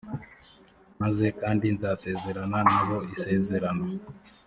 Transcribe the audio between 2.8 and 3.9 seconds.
bo isezerano